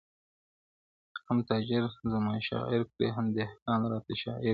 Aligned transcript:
•هم 1.27 1.37
تاجر 1.49 1.83
زما 2.11 2.33
شاعر 2.49 2.81
کړې 2.91 3.07
هم 3.15 3.25
دهقان 3.37 3.81
راته 3.91 4.13
شاعر 4.23 4.41
کړې.. 4.43 4.49